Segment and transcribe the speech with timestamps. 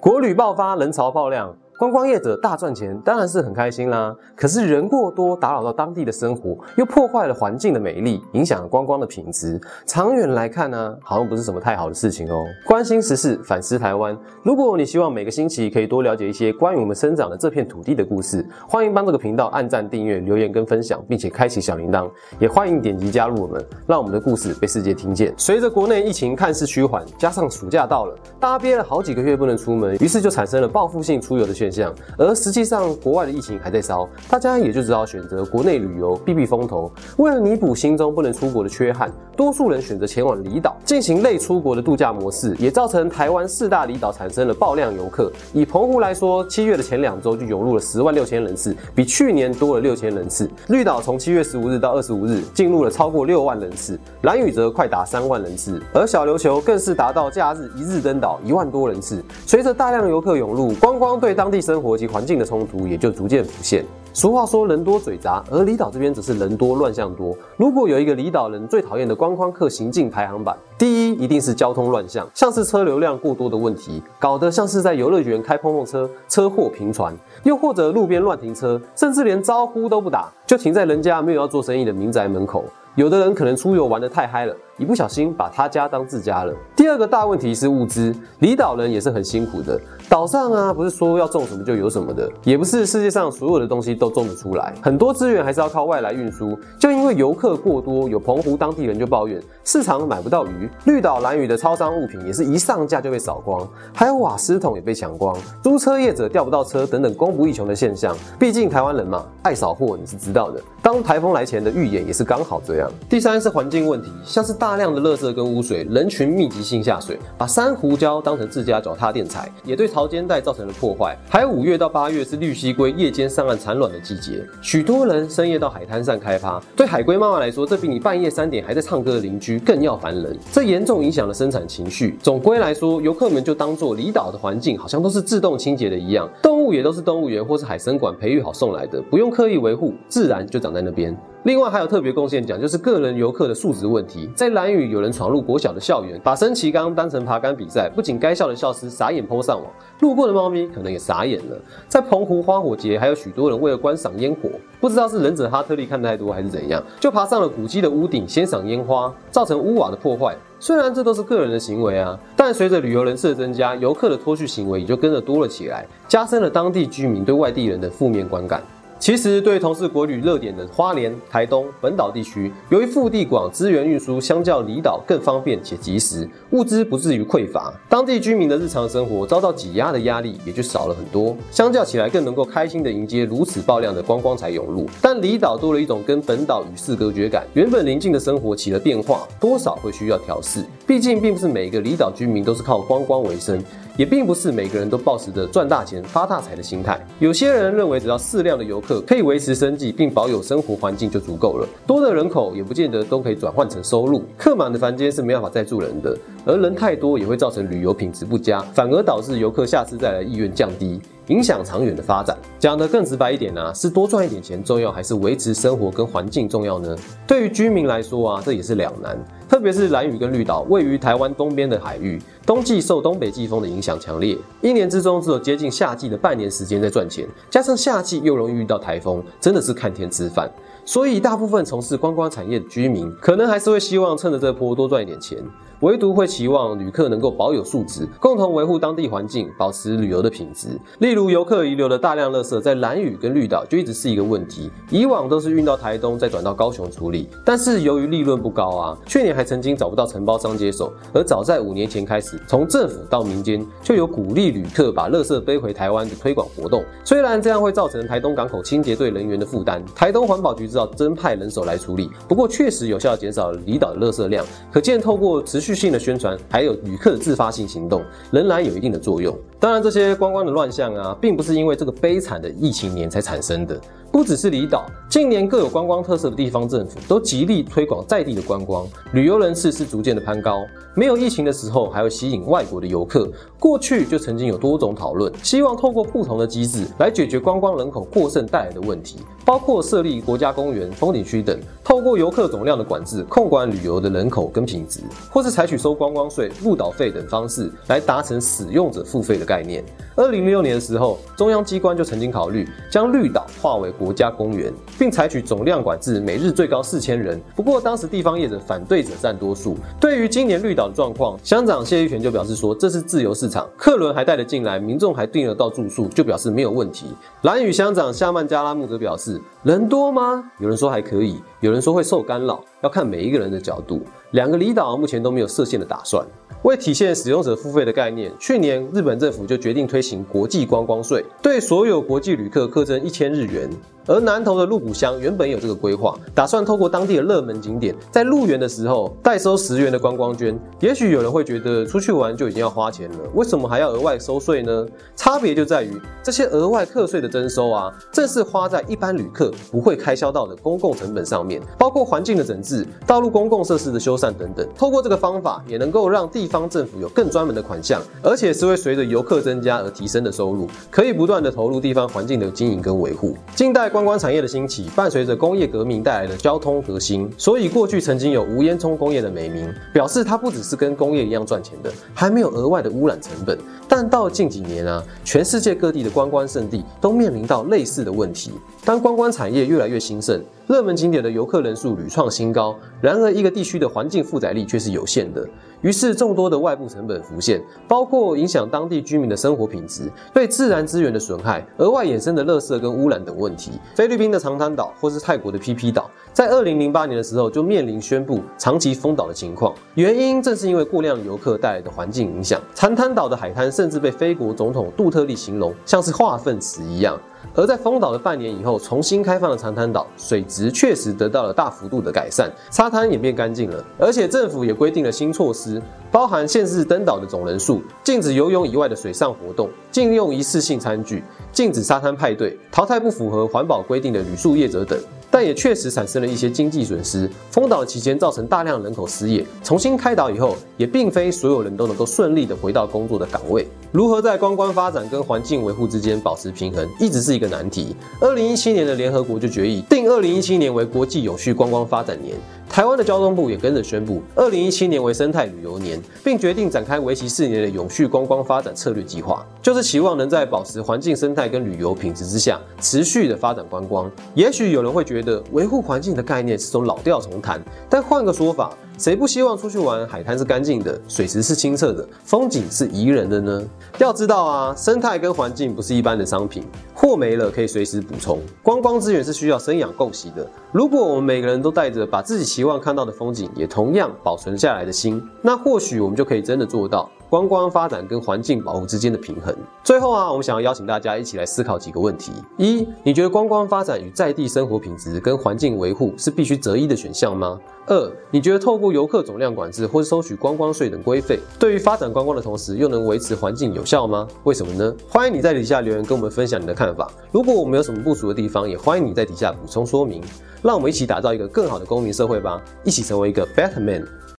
[0.00, 1.54] 国旅爆发，人潮爆量。
[1.80, 4.14] 观光业者大赚钱，当然是很开心啦。
[4.36, 9.58] 可是人过多，打扰到当地的生活，又破坏了环境的美丽，影响了观光的品质。
[9.86, 12.44] 长远来看呢，好像不是什么太好的事情哦。
[12.66, 14.14] 关心时事，反思台湾。
[14.42, 22.10] 如果你希望每个星期可以多了解一些关于我们生长的这片土地的故事，欢迎帮这个频道按赞、订阅、留言跟分享，并且开启小铃铛。
[22.38, 25.32] 也欢迎点击加入我们，让我们的故事被世界听见。
[25.38, 31.94] 随着国内疫情看似趋缓，加上暑假到了，大家憋了好几个月不能出门，于是就产生了报复性出游的现象。
[32.18, 36.90] 而实际上，国外的疫情还在烧，大家也就只好选择国内旅游避避风头。
[37.18, 45.30] 为了弥补心中不能出国的缺憾，多数人选择前往离岛进行类出国的度假模式，也造成台湾四大离岛产生了爆量游客。
[45.52, 50.50] 以澎湖来说，七月的前两周就涌入了十万六千人次，比去年多了六千人次。
[50.68, 59.22] 绿岛从七月十五日到二十五日进入了超过六万人次，蓝屿则快达三万人次，而小琉球更是达到假日一日登岛一万多人次。
[59.46, 63.84] 随着大量游客涌入，观光对当地生活及环境的冲突也就逐渐浮现。
[64.12, 67.32] 俗话说人多嘴杂，而离岛这边则是人多乱象多。
[67.56, 82.64] 如果有一个离岛人最讨厌的观光客行径排行榜，第一一定是交通乱象，像是车流量过多的问题，搞得像是在游乐园开碰碰车，车祸频传；又或者路边乱停车，甚至连招呼都不打，就停在人家没有要做生意的民宅门口。
[82.94, 86.54] 有的人可能出游玩得太嗨了，一不小心把他家当自家了。
[86.74, 89.78] 第二个大问题是物资，离岛人也是很辛苦的。
[90.08, 96.58] 岛上啊，不是说要种什么就有什么的，也不是世界上所有的东西都种得出来，很多资源还是要靠外来运输。
[96.78, 108.16] 就因为游客过多，有澎湖当地人就抱怨市场买不到鱼，绿岛蓝屿的超商物品也是一上架就被扫光，还有瓦斯桶也被抢光，租车业者调不到车等等供不应求的现象。
[108.38, 110.58] 毕竟台湾人嘛，爱扫货你是知道的。
[110.82, 112.90] 当台风来前的预演也是刚好这样。
[113.08, 121.18] 第三是环境问题，像是大大量的垃圾跟污水，人群密集性下水，把珊瑚礁当成自家脚踏垫踩，也对潮间带造成了破坏。
[121.28, 126.62] 还有五月到八月是绿蜥龟夜间上岸产卵的季节，许多人深夜到海滩上开趴。
[126.76, 130.38] 对海龟妈妈来说，这比你半夜三点还在唱歌的邻居更要烦人。
[130.52, 132.16] 这严重影响了生产情绪。
[132.22, 141.12] 总归来说，游客们就当做离岛的环境好像都是自动清洁的一样，动物也都是动物园或是海参馆培育好送来的，不用刻意维护，自然就长在那边。
[141.44, 144.28] 另外还有特别贡献奖，就是个人游客的素质问题。
[144.34, 149.66] 在蓝屿有人闯入国小的校园，把升旗杆当成爬杆比赛，不仅该校的教师傻眼抛上网，
[150.00, 151.56] 路过的猫咪可能也傻眼了。
[151.88, 154.50] 在澎湖花火节，还有许多人为了观赏烟火，
[154.82, 160.36] 不知道是忍者哈特利看太多还是怎样，就爬上了古迹的屋顶欣赏烟花，造成屋瓦的破坏。
[160.58, 168.62] 虽然这都是个人的行为啊，但随着旅游人次的增加，游客的脱序行为也就跟着多了起来，加深了当地居民对外地人的负面观感。
[169.00, 181.34] 其实，对同是国旅热点的花莲、台东本岛地区，由于腹地广，资源运输相较离岛更方便且及时，物资不至于匮乏，当地居民的日常生活遭到挤压的压力也就少了很多。
[181.50, 184.86] 相较起来，更能够开心的迎接如此爆量的观光财涌入。
[185.00, 190.62] 但离岛多了一种跟本岛与世隔绝感，原本宁静的生活起了变化，多少会需要调试。
[190.86, 193.64] 毕竟，并不是每一个离岛居民都是靠观光为生。
[194.00, 196.98] 也并不是每个人都抱持着赚大钱、发大财的心态。
[197.18, 201.68] 有些人认为，只要适量的游客可以维持生计，并保有生活环境就足够了。
[201.86, 204.24] 多的人口也不见得都可以转换成收入。
[204.38, 212.36] 客满的房间是没办法再住人的，而人太多也会造成旅游品质不佳，反而导致游客下次再来意愿降低，影响长远的发展。
[212.58, 216.96] 讲得更直白一点呢，是多赚一点钱重要，还是维持生活跟环境重要呢？
[217.26, 219.18] 对于居民来说啊，这也是两难。
[219.48, 230.48] 特别是蓝屿跟绿岛，位于台湾东边的海域，冬季受东北季风的影响强烈，一年之中只有接近夏季的半年时间在赚钱，加上夏季又容易遇到台风，真的是看天吃饭。
[230.84, 235.38] 所以大部分从事观光产业的居民，可能还是会希望趁着这波多赚一点钱。
[235.80, 240.68] 唯独会期望旅客能够保有素质，共同维护当地环境，保持旅游的品质。
[240.98, 244.70] 例如，游客遗留的大量垃圾在蓝屿跟绿岛就一直是一个问题。
[244.90, 250.92] 以往都是运到台东再转到高雄处理，但是由于利润不高啊，去年还曾经找不到承包商接手。
[251.14, 256.84] 而早在五年前开始，从政府到民间就有鼓励旅客把垃圾背回台湾的推广活动。
[257.06, 264.44] 虽然这样会造成台东港口清洁队人员的负担，台东环保局知道增派人手来处理，不过确实有效减少离岛的垃圾量。
[264.70, 265.69] 可见透过持续。
[265.74, 268.02] 续性的宣传，还有旅客的自发性行动，
[268.32, 269.36] 仍然有一定的作用。
[269.60, 273.78] 当然，这些观光的乱象啊，并不是因为这个悲惨的疫情年才产生的。
[274.10, 280.62] 不只是离岛，近年各有观光特色的地方政府都极力推广在地的观光，旅游人次是逐渐的攀高。
[280.96, 283.30] 没有疫情的时候，还会吸引外国的游客。
[283.60, 299.46] 过去就曾经有多种讨论，希望透过不同的机制来解决观光人口过剩带来的问题，包括设立国家公园、风景区等，透过游客总量的管制，控管旅游的人口跟品质，或是采取收观光税、入岛费等方式来达成使用者付费的。
[299.50, 299.82] 概念。
[300.14, 307.40] 二零零六年的时候，中央机关就曾经考虑将绿岛划为国家公园，并采取总量管制，每日最高四千人。
[307.56, 309.76] 不过当时地方业者反对者占多数。
[309.98, 317.06] 对于今年绿岛的状况，乡长谢玉泉就表示说，这是自由市场，客轮还带得进来，民众还订得到住宿，就表示没有问题。
[317.42, 320.44] 蓝屿乡长夏曼加拉木则表示，人多吗？
[320.58, 324.00] 有人说还可以，有人说会受干扰，要看每一个人的角度。
[324.30, 326.26] 两个离岛目前都没有设限的打算。
[326.62, 333.68] 为体现使用者付费的概念，去年日本政府就决定推行国际观光税，对所有国际旅客课征一千日元。
[334.06, 340.58] 而南投的鹿谷乡原本有这个规划，打算透过当地的热门景点，在入园的时候代收十元的观光捐。
[340.80, 344.86] 也许有人会觉得出去玩就已经要花钱了，为什么还要额外收税呢？
[345.14, 354.66] 差别就在于这些额外课税的征收啊，正是花在一般旅客不会开销到的公共成本上面，包括环境的整治、道路公共设施的修缮等等。
[354.74, 363.36] 透过这个方法，也能够让地方政府有更专门的款项，而且是会随着游客增加而提升的收入，可以不断的投入地方环境的经营跟维护。
[363.54, 373.58] 近代观光产业的兴起，伴随着工业革命带来的交通革新，所以过去曾经有无烟囱工业的美名，表示它不只是跟工业一样赚钱的，还没有额外的污染成本。
[373.88, 378.52] 但到近几年啊，全世界各地的观光胜地都面临到类似的问题。
[378.84, 380.40] 当观光产业越来越兴盛，
[380.70, 385.44] 热门景点的游客人数屡创新高，然而一个地区的环境负载力却是有限的。
[385.80, 393.72] 于是，众多的外部成本浮现，包括影响当地居民的生活品质、对自然资源的损害、额外衍生的垃圾跟污染等问题。
[393.96, 402.60] 菲律宾的长滩岛或是泰国的 PP 岛，在二零零八年的时候就面临宣布长期封岛的情况，原因正是因为过量游客带来的环境影响。
[402.76, 407.18] 长滩岛的海滩甚至被菲国总统杜特利形容像是化粪池一样。
[407.54, 424.98] 而在封岛的半年以后，重新开放了长滩岛水质确实得到了大幅度的改善，沙滩也变干净了，而且政府也规定了新措施，包含限制登岛的总人数、禁止游泳以外的水上活动、禁用一次性餐具、禁止沙滩派对、淘汰不符合环保规定的旅宿业者等。
[425.30, 427.30] 但也确实产生了一些经济损失。
[427.50, 433.66] 封岛期间造成大量人口失业，重新开岛以后，也并非所有人都能够顺利的回到工作的岗位。
[433.92, 437.94] 如何在观光发展跟环境维护之间保持平衡，一直是一个难题。
[438.20, 442.36] 二零一七年的联合国就决议定二零一七年为国际永续观光发展年。
[442.68, 454.10] 台湾的交通部也跟着宣布，二零一七年为生态旅游年，并决定展开为期四年的永续观光发展策略计划，就是期望能在保持环境生态跟旅游品质之下，持续的发展观光。
[454.34, 458.72] 也许有人会觉得维护环境的概念是种老调重弹，但换个说法。
[458.96, 460.06] 谁不希望出去玩？
[460.06, 463.62] 海滩是干净的，水池是清澈的，风景是宜人的呢？
[463.96, 466.62] 要知道啊，生态跟环境不是一般的商品，
[466.94, 468.38] 货没了可以随时补充。
[468.62, 470.46] 观光资源是需要生养共息的。
[470.70, 479.56] 如果我们每个人都带着把自己期望看到的风景也同样保存下来的心，那或许我们就可以真的做到观光发展跟环境保护之间的平衡。
[479.84, 487.56] 最后啊，我们想要邀请大家一起来思考几个问题：一，你觉得观光发展与在地生活品质跟环境维护是必须择一的选项吗？
[487.86, 494.26] 二，你觉得透过游客总量管制或是收取观光税等规费，对于发展观光的同时又能维持环境有效吗？
[494.42, 494.92] 为什么呢？
[495.08, 497.08] 欢迎你在底下留言跟我们分享你的看法。
[497.30, 500.20] 如果我们有什么不足的地方，也欢迎你在底下补充说明。
[500.62, 504.06] 让我们一起打造一个更好的公民社会吧，一起成为一个 better man。